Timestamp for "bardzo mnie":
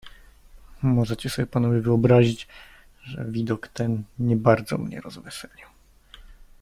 4.37-5.01